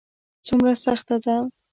څومره 0.47 0.71
سخته 0.85 1.15
ده؟ 1.25 1.35